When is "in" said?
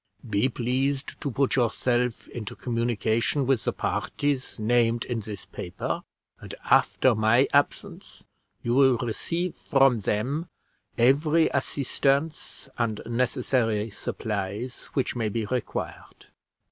5.05-5.19